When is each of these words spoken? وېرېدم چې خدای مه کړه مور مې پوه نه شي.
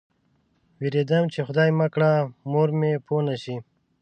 وېرېدم 0.79 1.23
چې 1.33 1.39
خدای 1.47 1.69
مه 1.79 1.87
کړه 1.93 2.11
مور 2.51 2.69
مې 2.79 2.91
پوه 3.05 3.21
نه 3.27 3.35
شي. 3.43 3.55